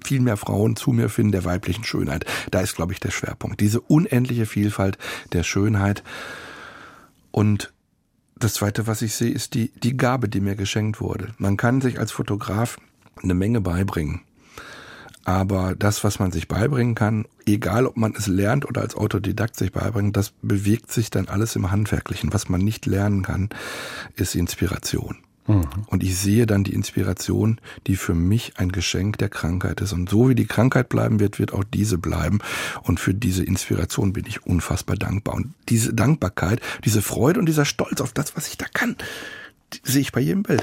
[0.04, 2.24] viel mehr Frauen zu mir finden der weiblichen Schönheit.
[2.50, 3.60] Da ist, glaube ich, der Schwerpunkt.
[3.60, 4.98] Diese unendliche Vielfalt
[5.32, 6.02] der Schönheit.
[7.30, 7.72] Und
[8.36, 11.28] das Zweite, was ich sehe, ist die, die Gabe, die mir geschenkt wurde.
[11.38, 12.78] Man kann sich als Fotograf
[13.22, 14.22] eine Menge beibringen.
[15.24, 19.56] Aber das, was man sich beibringen kann, egal ob man es lernt oder als Autodidakt
[19.56, 22.32] sich beibringt, das bewegt sich dann alles im Handwerklichen.
[22.32, 23.50] Was man nicht lernen kann,
[24.16, 25.18] ist Inspiration.
[25.46, 29.92] Und ich sehe dann die Inspiration, die für mich ein Geschenk der Krankheit ist.
[29.92, 32.38] Und so wie die Krankheit bleiben wird, wird auch diese bleiben.
[32.82, 35.34] Und für diese Inspiration bin ich unfassbar dankbar.
[35.34, 38.96] Und diese Dankbarkeit, diese Freude und dieser Stolz auf das, was ich da kann,
[39.82, 40.62] sehe ich bei jedem Bild.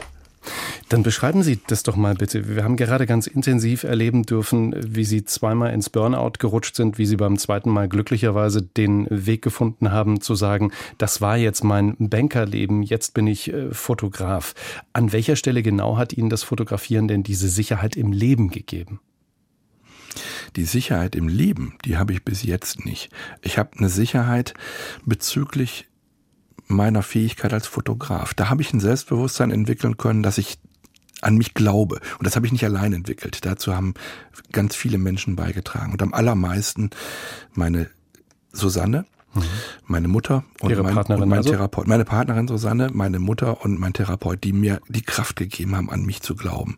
[0.90, 2.48] Dann beschreiben Sie das doch mal bitte.
[2.56, 7.06] Wir haben gerade ganz intensiv erleben dürfen, wie Sie zweimal ins Burnout gerutscht sind, wie
[7.06, 11.96] Sie beim zweiten Mal glücklicherweise den Weg gefunden haben, zu sagen, das war jetzt mein
[12.00, 14.54] Bankerleben, jetzt bin ich äh, Fotograf.
[14.94, 19.00] An welcher Stelle genau hat Ihnen das Fotografieren denn diese Sicherheit im Leben gegeben?
[20.56, 23.10] Die Sicherheit im Leben, die habe ich bis jetzt nicht.
[23.42, 24.54] Ich habe eine Sicherheit
[25.06, 25.88] bezüglich
[26.68, 28.34] meiner Fähigkeit als Fotograf.
[28.34, 30.60] Da habe ich ein Selbstbewusstsein entwickeln können, dass ich
[31.22, 32.00] an mich glaube.
[32.20, 33.46] Und das habe ich nicht allein entwickelt.
[33.46, 33.94] Dazu haben
[34.52, 35.92] ganz viele Menschen beigetragen.
[35.92, 36.92] Und am allermeisten
[37.54, 37.90] meine
[38.52, 39.44] Susanne, mhm.
[39.86, 41.52] meine Mutter und Ihre mein, Partnerin und mein also?
[41.52, 41.88] Therapeut.
[41.88, 46.04] Meine Partnerin Susanne, meine Mutter und mein Therapeut, die mir die Kraft gegeben haben, an
[46.04, 46.78] mich zu glauben.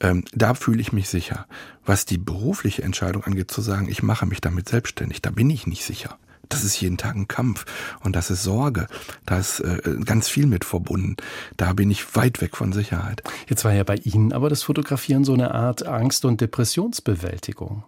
[0.00, 1.46] Ähm, da fühle ich mich sicher.
[1.84, 5.66] Was die berufliche Entscheidung angeht, zu sagen, ich mache mich damit selbstständig, da bin ich
[5.66, 6.18] nicht sicher.
[6.48, 7.64] Das ist jeden Tag ein Kampf
[8.02, 8.86] und das ist Sorge.
[9.24, 11.16] Da ist äh, ganz viel mit verbunden.
[11.56, 13.22] Da bin ich weit weg von Sicherheit.
[13.48, 17.84] Jetzt war ja bei Ihnen aber das Fotografieren so eine Art Angst- und Depressionsbewältigung.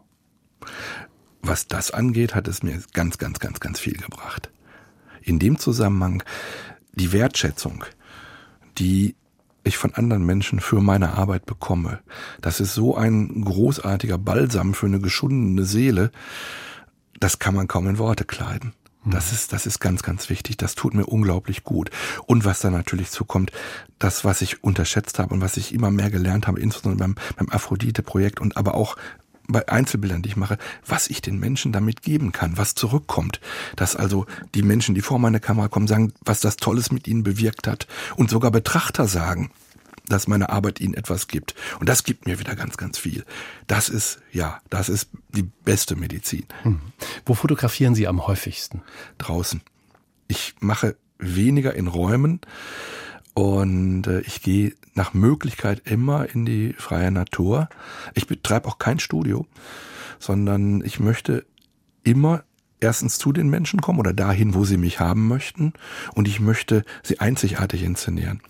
[1.42, 4.51] Was das angeht, hat es mir ganz, ganz, ganz, ganz viel gebracht.
[5.23, 6.23] In dem Zusammenhang
[6.92, 7.85] die Wertschätzung,
[8.79, 9.14] die
[9.64, 12.01] ich von anderen Menschen für meine Arbeit bekomme,
[12.40, 16.11] das ist so ein großartiger Balsam für eine geschundene Seele
[17.20, 18.72] das kann man kaum in Worte kleiden.
[19.04, 20.57] Das ist, das ist ganz, ganz wichtig.
[20.57, 21.90] Das tut mir unglaublich gut.
[22.26, 23.52] Und was da natürlich zukommt,
[23.98, 27.48] das, was ich unterschätzt habe und was ich immer mehr gelernt habe, insbesondere beim, beim
[27.48, 28.96] Aphrodite-Projekt und aber auch
[29.50, 33.40] bei Einzelbildern, die ich mache, was ich den Menschen damit geben kann, was zurückkommt.
[33.76, 37.22] Dass also die Menschen, die vor meine Kamera kommen, sagen, was das Tolles mit ihnen
[37.22, 37.87] bewirkt hat.
[38.16, 39.50] Und sogar Betrachter sagen,
[40.09, 41.55] dass meine Arbeit ihnen etwas gibt.
[41.81, 43.25] Und das gibt mir wieder ganz, ganz viel.
[43.66, 46.47] Das ist, ja, das ist die beste Medizin.
[46.62, 46.81] Hm.
[47.25, 48.83] Wo fotografieren Sie am häufigsten?
[49.18, 49.61] Draußen.
[50.27, 52.40] Ich mache weniger in Räumen
[53.35, 57.68] und äh, ich gehe nach Möglichkeit immer in die freie Natur.
[58.14, 59.47] Ich betreibe auch kein Studio,
[60.18, 61.47] sondern ich möchte
[62.03, 62.44] immer
[62.81, 65.73] erstens zu den Menschen kommen oder dahin, wo sie mich haben möchten.
[66.14, 68.41] Und ich möchte sie einzigartig inszenieren.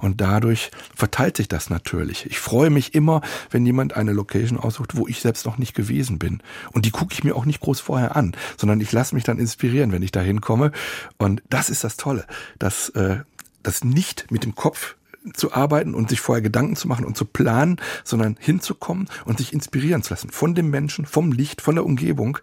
[0.00, 2.26] Und dadurch verteilt sich das natürlich.
[2.26, 6.18] Ich freue mich immer, wenn jemand eine Location aussucht, wo ich selbst noch nicht gewesen
[6.18, 6.42] bin.
[6.72, 9.38] Und die gucke ich mir auch nicht groß vorher an, sondern ich lasse mich dann
[9.38, 10.72] inspirieren, wenn ich dahin komme.
[11.16, 12.26] Und das ist das Tolle,
[12.58, 13.18] dass äh,
[13.62, 14.96] das nicht mit dem Kopf
[15.34, 19.52] zu arbeiten und sich vorher Gedanken zu machen und zu planen, sondern hinzukommen und sich
[19.52, 22.38] inspirieren zu lassen von dem Menschen, vom Licht, von der Umgebung,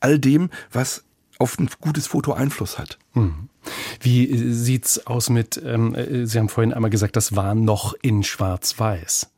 [0.00, 1.04] all dem, was
[1.38, 2.98] auf ein gutes Foto Einfluss hat.
[3.14, 3.48] Hm.
[4.00, 8.22] Wie sieht's aus mit, ähm, äh, Sie haben vorhin einmal gesagt, das war noch in
[8.22, 9.30] Schwarz-Weiß.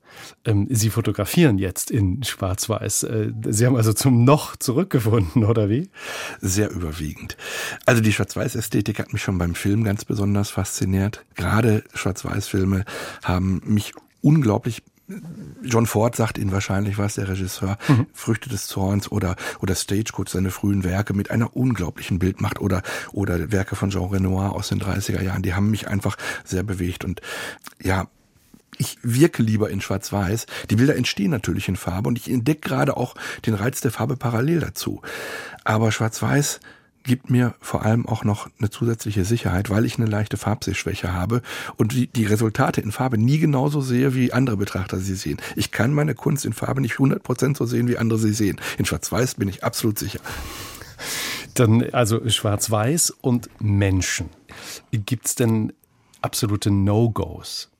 [0.45, 3.05] Ähm, Sie fotografieren jetzt in Schwarz-Weiß.
[3.05, 5.91] Äh, Sie haben also zum Noch zurückgefunden, oder wie?
[6.41, 7.37] Sehr überwiegend.
[7.87, 11.25] Also die Schwarz-Weiß-Ästhetik hat mich schon beim Film ganz besonders fasziniert.
[11.35, 12.85] Gerade Schwarz-Weiß-Filme
[13.23, 14.83] haben mich unglaublich
[15.63, 18.07] John Ford sagt Ihnen wahrscheinlich was, der Regisseur, mhm.
[18.13, 22.83] Früchte des Zorns oder, oder Stagecoach, seine frühen Werke mit einer unglaublichen Bildmacht oder,
[23.13, 27.05] oder Werke von Jean Renoir aus den 30er Jahren, die haben mich einfach sehr bewegt
[27.05, 27.21] und
[27.83, 28.09] ja,
[28.79, 30.47] ich wirke lieber in Schwarz-Weiß.
[30.71, 33.15] Die Bilder entstehen natürlich in Farbe und ich entdecke gerade auch
[33.47, 35.03] den Reiz der Farbe parallel dazu.
[35.63, 36.59] Aber Schwarz-Weiß
[37.03, 41.43] gibt mir vor allem auch noch eine zusätzliche Sicherheit, weil ich eine leichte Farbsehschwäche habe
[41.77, 45.39] und die, die Resultate in Farbe nie genauso sehe, wie andere Betrachter sie sehen.
[45.57, 48.61] Ich kann meine Kunst in Farbe nicht 100% so sehen, wie andere sie sehen.
[48.79, 50.21] In Schwarz-Weiß bin ich absolut sicher.
[51.55, 54.31] Dann also Schwarz-Weiß und Menschen.
[54.91, 55.73] Gibt es denn
[56.21, 57.73] absolute No-Gos?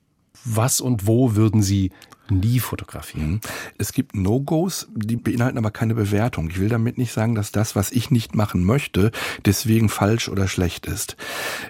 [0.45, 1.91] was und wo würden Sie
[2.29, 3.41] nie fotografieren?
[3.77, 6.49] Es gibt No-Gos, die beinhalten aber keine Bewertung.
[6.49, 9.11] Ich will damit nicht sagen, dass das, was ich nicht machen möchte,
[9.45, 11.17] deswegen falsch oder schlecht ist.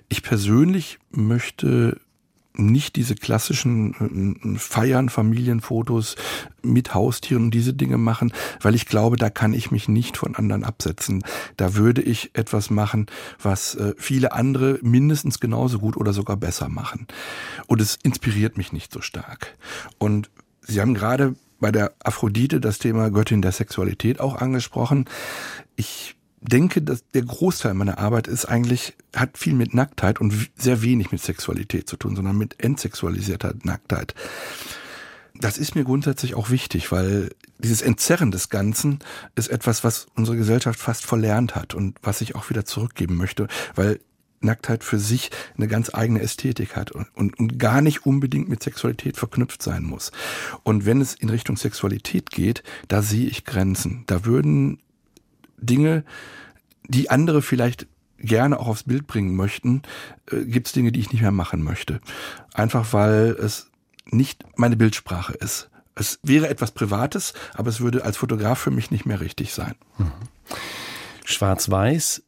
[0.09, 1.97] Ich persönlich möchte
[2.55, 6.15] nicht diese klassischen äh, Feiern, Familienfotos
[6.61, 10.35] mit Haustieren und diese Dinge machen, weil ich glaube, da kann ich mich nicht von
[10.35, 11.23] anderen absetzen.
[11.57, 13.07] Da würde ich etwas machen,
[13.41, 17.07] was äh, viele andere mindestens genauso gut oder sogar besser machen.
[17.67, 19.57] Und es inspiriert mich nicht so stark.
[19.97, 20.29] Und
[20.65, 25.06] Sie haben gerade bei der Aphrodite das Thema Göttin der Sexualität auch angesprochen.
[25.76, 30.82] Ich denke, dass der Großteil meiner Arbeit ist eigentlich, hat viel mit Nacktheit und sehr
[30.82, 34.13] wenig mit Sexualität zu tun, sondern mit entsexualisierter Nacktheit.
[35.36, 38.99] Das ist mir grundsätzlich auch wichtig, weil dieses Entzerren des Ganzen
[39.36, 43.47] ist etwas, was unsere Gesellschaft fast verlernt hat und was ich auch wieder zurückgeben möchte,
[43.73, 43.99] weil
[44.43, 48.63] Nacktheit für sich eine ganz eigene Ästhetik hat und, und, und gar nicht unbedingt mit
[48.63, 50.12] Sexualität verknüpft sein muss.
[50.63, 54.03] Und wenn es in Richtung Sexualität geht, da sehe ich Grenzen.
[54.08, 54.79] Da würden
[55.58, 56.03] Dinge,
[56.88, 59.82] die andere vielleicht gerne auch aufs Bild bringen möchten,
[60.32, 61.99] äh, gibt es Dinge, die ich nicht mehr machen möchte.
[62.53, 63.69] Einfach weil es
[64.06, 65.69] nicht meine Bildsprache ist.
[65.95, 69.75] Es wäre etwas Privates, aber es würde als Fotograf für mich nicht mehr richtig sein.
[69.97, 70.12] Mhm.
[71.25, 72.23] Schwarz-Weiß,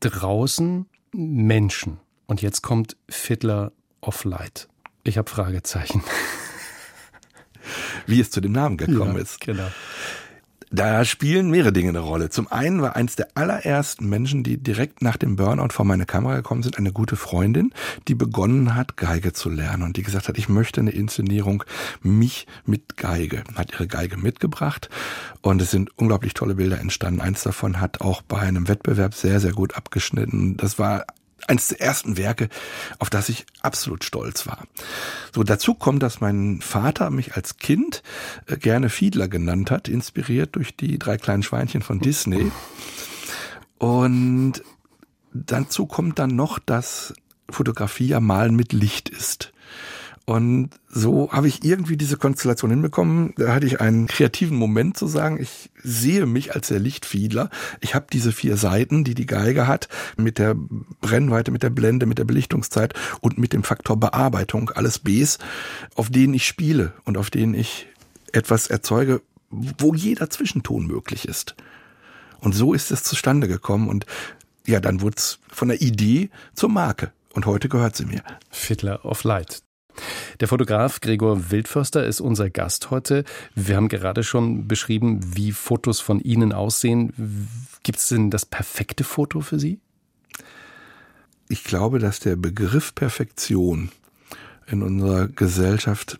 [0.00, 2.00] draußen Menschen.
[2.26, 4.68] Und jetzt kommt Fiddler of Light.
[5.04, 6.02] Ich habe Fragezeichen.
[8.06, 9.40] Wie es zu dem Namen gekommen ja, ist.
[9.40, 9.68] Genau.
[10.74, 12.30] Da spielen mehrere Dinge eine Rolle.
[12.30, 16.36] Zum einen war eins der allerersten Menschen, die direkt nach dem Burnout vor meine Kamera
[16.36, 17.74] gekommen sind, eine gute Freundin,
[18.08, 21.62] die begonnen hat, Geige zu lernen und die gesagt hat, ich möchte eine Inszenierung
[22.00, 23.44] mich mit Geige.
[23.54, 24.88] Hat ihre Geige mitgebracht
[25.42, 27.20] und es sind unglaublich tolle Bilder entstanden.
[27.20, 30.56] Eins davon hat auch bei einem Wettbewerb sehr, sehr gut abgeschnitten.
[30.56, 31.04] Das war
[31.48, 32.48] eines der ersten Werke,
[32.98, 34.64] auf das ich absolut stolz war.
[35.34, 38.02] So, dazu kommt, dass mein Vater mich als Kind
[38.46, 42.50] äh, gerne Fiedler genannt hat, inspiriert durch die drei kleinen Schweinchen von Disney.
[43.78, 44.62] Und
[45.32, 47.14] dazu kommt dann noch, dass
[47.50, 49.51] Fotografie ja Malen mit Licht ist.
[50.32, 53.34] Und so habe ich irgendwie diese Konstellation hinbekommen.
[53.36, 57.50] Da hatte ich einen kreativen Moment zu sagen, ich sehe mich als der Lichtfiedler.
[57.82, 60.54] Ich habe diese vier Seiten, die die Geige hat, mit der
[61.02, 65.36] Brennweite, mit der Blende, mit der Belichtungszeit und mit dem Faktor Bearbeitung, alles Bs,
[65.96, 67.88] auf denen ich spiele und auf denen ich
[68.32, 71.56] etwas erzeuge, wo jeder Zwischenton möglich ist.
[72.40, 74.06] Und so ist es zustande gekommen und
[74.66, 77.12] ja, dann wurde es von der Idee zur Marke.
[77.34, 78.22] Und heute gehört sie mir.
[78.50, 79.62] Fiddler of Light.
[80.40, 83.24] Der Fotograf Gregor Wildförster ist unser Gast heute.
[83.54, 87.48] Wir haben gerade schon beschrieben, wie Fotos von Ihnen aussehen.
[87.82, 89.78] Gibt es denn das perfekte Foto für Sie?
[91.48, 93.90] Ich glaube, dass der Begriff Perfektion
[94.66, 96.18] in unserer Gesellschaft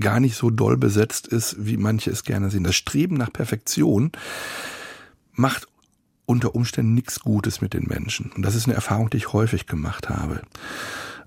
[0.00, 2.64] gar nicht so doll besetzt ist, wie manche es gerne sehen.
[2.64, 4.12] Das Streben nach Perfektion
[5.32, 5.66] macht
[6.24, 8.32] unter Umständen nichts Gutes mit den Menschen.
[8.32, 10.42] Und das ist eine Erfahrung, die ich häufig gemacht habe.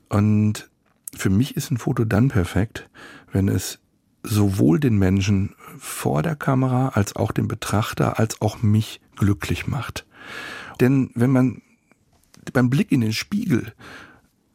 [0.09, 0.70] Und
[1.15, 2.89] für mich ist ein Foto dann perfekt,
[3.31, 3.79] wenn es
[4.23, 10.05] sowohl den Menschen vor der Kamera als auch den Betrachter als auch mich glücklich macht.
[10.79, 11.61] Denn wenn man
[12.53, 13.73] beim Blick in den Spiegel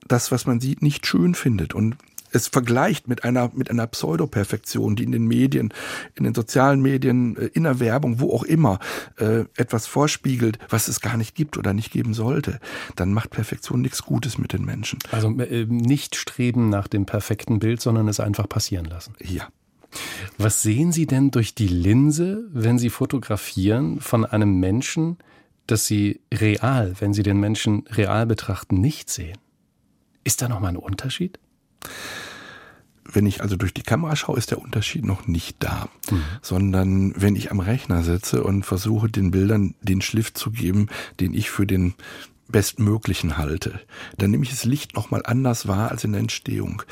[0.07, 1.97] das, was man sieht, nicht schön findet und
[2.37, 5.73] es vergleicht mit einer, mit einer Pseudoperfektion, die in den Medien,
[6.15, 8.79] in den sozialen Medien, äh, in der Werbung, wo auch immer,
[9.19, 12.61] äh, etwas vorspiegelt, was es gar nicht gibt oder nicht geben sollte,
[12.95, 14.99] dann macht Perfektion nichts Gutes mit den Menschen.
[15.11, 19.15] Also äh, nicht streben nach dem perfekten Bild, sondern es einfach passieren lassen.
[19.21, 19.49] Ja.
[20.37, 25.17] Was sehen Sie denn durch die Linse, wenn Sie fotografieren von einem Menschen,
[25.67, 29.39] das Sie real, wenn Sie den Menschen real betrachten, nicht sehen?
[30.25, 31.39] Ist da nochmal ein Unterschied?
[33.13, 36.23] Wenn ich also durch die Kamera schaue, ist der Unterschied noch nicht da, mhm.
[36.43, 40.89] sondern wenn ich am Rechner sitze und versuche, den Bildern den Schliff zu geben,
[41.21, 41.95] den ich für den
[42.49, 43.81] bestmöglichen halte,
[44.19, 46.83] dann nehme ich das Licht nochmal anders wahr als in der Entstehung.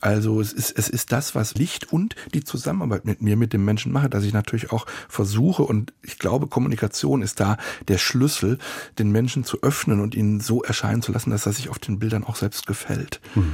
[0.00, 3.64] Also es ist, es ist das, was Licht und die Zusammenarbeit mit mir, mit dem
[3.64, 7.56] Menschen mache, dass ich natürlich auch versuche und ich glaube, Kommunikation ist da
[7.88, 8.58] der Schlüssel,
[8.98, 11.98] den Menschen zu öffnen und ihn so erscheinen zu lassen, dass er sich auf den
[11.98, 13.20] Bildern auch selbst gefällt.
[13.34, 13.52] Mhm.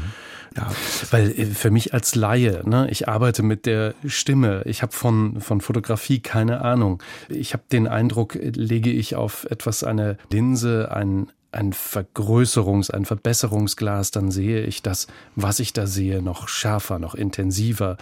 [0.56, 0.70] Ja.
[1.10, 5.40] Weil äh, für mich als Laie, ne, ich arbeite mit der Stimme, ich habe von,
[5.40, 7.02] von Fotografie keine Ahnung.
[7.28, 14.10] Ich habe den Eindruck, lege ich auf etwas eine Linse, ein, ein Vergrößerungs-, ein Verbesserungsglas,
[14.10, 17.96] dann sehe ich das, was ich da sehe, noch schärfer, noch intensiver.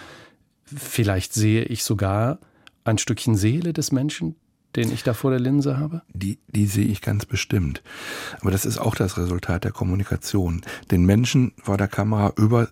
[0.65, 2.39] Vielleicht sehe ich sogar
[2.85, 4.37] ein Stückchen Seele des Menschen,
[4.77, 6.03] den ich da vor der Linse habe?
[6.13, 7.83] Die, die sehe ich ganz bestimmt.
[8.41, 10.63] Aber das ist auch das Resultat der Kommunikation.
[10.91, 12.69] Den Menschen vor der Kamera über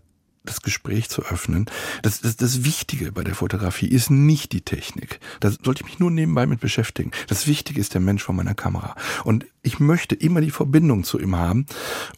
[0.48, 1.66] das Gespräch zu öffnen.
[2.02, 5.20] Das, das, das Wichtige bei der Fotografie ist nicht die Technik.
[5.40, 7.10] Da sollte ich mich nur nebenbei mit beschäftigen.
[7.28, 8.94] Das Wichtige ist der Mensch vor meiner Kamera.
[9.24, 11.66] Und ich möchte immer die Verbindung zu ihm haben.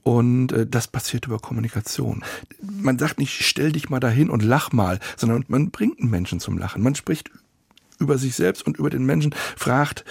[0.03, 2.25] Und äh, das passiert über Kommunikation.
[2.63, 6.41] Man sagt nicht, stell dich mal dahin und lach mal, sondern man bringt einen Menschen
[6.41, 6.83] zum Lachen.
[6.83, 7.31] Man spricht
[8.01, 10.05] über sich selbst und über den Menschen, fragt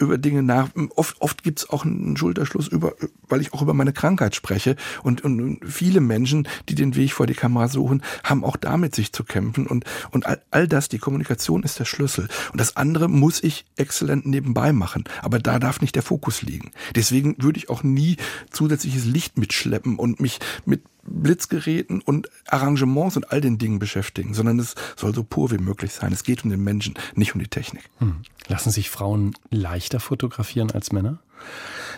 [0.00, 0.70] über Dinge nach.
[0.96, 2.94] Oft, oft gibt es auch einen Schulterschluss über,
[3.28, 4.76] weil ich auch über meine Krankheit spreche.
[5.02, 9.12] Und, und viele Menschen, die den Weg vor die Kamera suchen, haben auch damit sich
[9.12, 9.66] zu kämpfen.
[9.66, 12.28] Und, und all, all das, die Kommunikation ist der Schlüssel.
[12.52, 15.04] Und das andere muss ich exzellent nebenbei machen.
[15.22, 16.70] Aber da darf nicht der Fokus liegen.
[16.96, 18.16] Deswegen würde ich auch nie
[18.50, 24.58] zusätzliches Licht mitschleppen und mich mit Blitzgeräten und Arrangements und all den Dingen beschäftigen, sondern
[24.58, 26.12] es soll so pur wie möglich sein.
[26.12, 27.84] Es geht um den Menschen, nicht um die Technik.
[27.98, 28.22] Hm.
[28.48, 31.20] Lassen sich Frauen leichter fotografieren als Männer?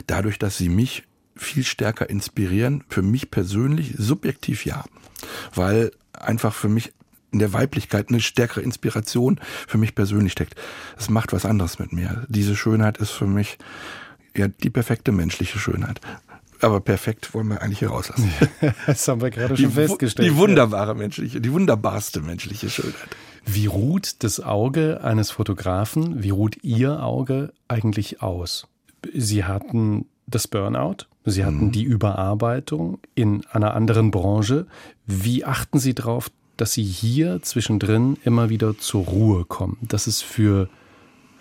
[0.07, 4.85] Dadurch, dass sie mich viel stärker inspirieren, für mich persönlich subjektiv ja,
[5.55, 6.93] weil einfach für mich
[7.33, 10.55] in der Weiblichkeit eine stärkere Inspiration für mich persönlich steckt.
[10.99, 12.27] Es macht was anderes mit mir.
[12.29, 13.59] Diese Schönheit ist für mich
[14.37, 16.01] ja die perfekte menschliche Schönheit.
[16.63, 18.33] Aber perfekt wollen wir eigentlich hier rauslassen.
[18.87, 20.29] das haben wir gerade schon die, festgestellt.
[20.29, 23.09] Die wunderbare menschliche, die wunderbarste menschliche Schönheit.
[23.45, 28.69] Wie ruht das Auge eines Fotografen, wie ruht Ihr Auge eigentlich aus?
[29.13, 31.73] Sie hatten das Burnout, Sie hatten mhm.
[31.73, 34.67] die Überarbeitung in einer anderen Branche.
[35.07, 40.23] Wie achten Sie darauf, dass Sie hier zwischendrin immer wieder zur Ruhe kommen, dass es
[40.23, 40.69] für,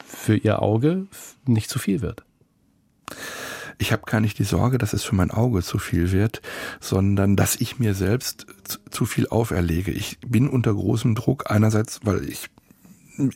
[0.03, 1.05] für Ihr Auge
[1.45, 2.23] nicht zu viel wird?
[3.81, 6.41] Ich habe gar nicht die Sorge, dass es für mein Auge zu viel wird,
[6.79, 8.45] sondern dass ich mir selbst
[8.91, 9.91] zu viel auferlege.
[9.91, 12.49] Ich bin unter großem Druck einerseits, weil ich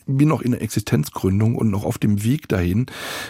[0.05, 2.87] bin noch in der Existenzgründung und noch auf dem Weg dahin,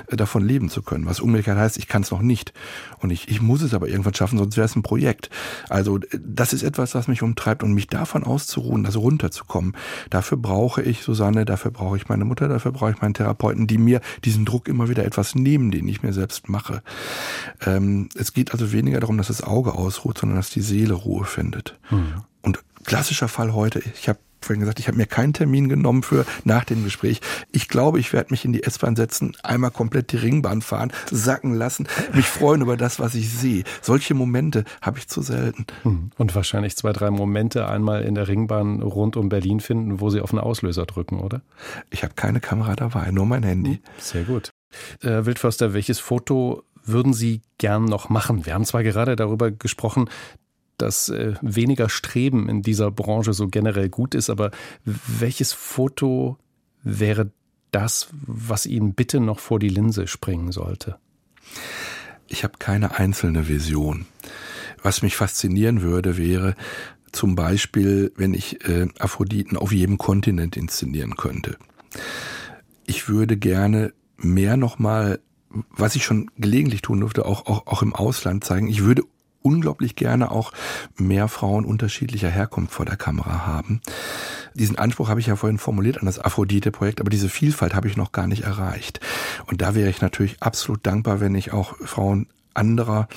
[0.07, 1.05] äh, davon leben zu können.
[1.05, 2.53] Was umgekehrt heißt, ich kann es noch nicht.
[2.99, 5.29] Und ich, ich muss es aber irgendwann schaffen, sonst wäre es ein Projekt.
[5.69, 9.75] Also das ist etwas, was mich umtreibt und mich davon auszuruhen, also runterzukommen.
[10.09, 13.77] Dafür brauche ich Susanne, dafür brauche ich meine Mutter, dafür brauche ich meinen Therapeuten, die
[13.77, 16.81] mir diesen Druck immer wieder etwas nehmen, den ich mir selbst mache.
[17.65, 21.25] Ähm, es geht also weniger darum, dass das Auge ausruht, sondern dass die Seele Ruhe
[21.25, 21.77] findet.
[21.89, 22.23] Mhm.
[22.41, 26.25] Und klassischer Fall heute, ich habe vorhin gesagt, ich habe mir keinen Termin genommen für
[26.43, 27.21] nach dem Gespräch.
[27.51, 31.53] Ich glaube, ich werde mich in die S-Bahn setzen, einmal komplett die Ringbahn fahren, sacken
[31.53, 33.63] lassen, mich freuen über das, was ich sehe.
[33.81, 35.65] Solche Momente habe ich zu selten.
[35.83, 36.11] Hm.
[36.17, 40.21] Und wahrscheinlich zwei, drei Momente einmal in der Ringbahn rund um Berlin finden, wo Sie
[40.21, 41.41] auf den Auslöser drücken, oder?
[41.89, 43.75] Ich habe keine Kamera dabei, nur mein Handy.
[43.75, 44.51] Hm, sehr gut.
[45.01, 48.45] Herr äh, Wildförster, welches Foto würden Sie gern noch machen?
[48.45, 50.09] Wir haben zwar gerade darüber gesprochen,
[50.77, 54.51] dass äh, weniger Streben in dieser Branche so generell gut ist, aber
[54.83, 56.37] welches Foto
[56.83, 57.31] wäre
[57.71, 60.97] das, was Ihnen bitte noch vor die Linse springen sollte?
[62.27, 64.05] Ich habe keine einzelne Vision.
[64.81, 66.55] Was mich faszinieren würde, wäre
[67.11, 71.57] zum Beispiel, wenn ich äh, Aphroditen auf jedem Kontinent inszenieren könnte.
[72.85, 75.19] Ich würde gerne mehr nochmal,
[75.69, 78.67] was ich schon gelegentlich tun durfte, auch, auch, auch im Ausland zeigen.
[78.67, 79.03] Ich würde
[79.45, 80.51] unglaublich gerne auch
[80.97, 83.81] mehr Frauen unterschiedlicher Herkunft vor der Kamera haben.
[84.55, 87.95] Diesen Anspruch habe ich ja vorhin formuliert an das Aphrodite-Projekt, aber diese Vielfalt habe ich
[87.95, 88.99] noch gar nicht erreicht.
[89.45, 93.07] Und da wäre ich natürlich absolut dankbar, wenn ich auch Frauen anderer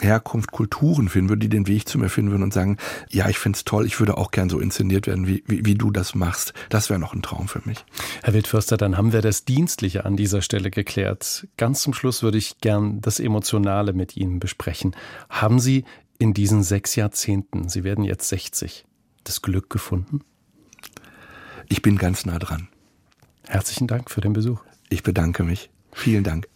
[0.00, 2.78] Herkunft, Kulturen finden würde, die den Weg zu mir finden würden und sagen,
[3.10, 5.74] ja, ich finde es toll, ich würde auch gern so inszeniert werden, wie, wie, wie
[5.74, 6.54] du das machst.
[6.68, 7.84] Das wäre noch ein Traum für mich.
[8.22, 11.46] Herr Wildförster, dann haben wir das Dienstliche an dieser Stelle geklärt.
[11.56, 14.96] Ganz zum Schluss würde ich gern das Emotionale mit Ihnen besprechen.
[15.28, 15.84] Haben Sie
[16.18, 18.86] in diesen sechs Jahrzehnten, Sie werden jetzt 60,
[19.24, 20.20] das Glück gefunden?
[21.68, 22.68] Ich bin ganz nah dran.
[23.46, 24.60] Herzlichen Dank für den Besuch.
[24.88, 25.70] Ich bedanke mich.
[25.92, 26.49] Vielen Dank.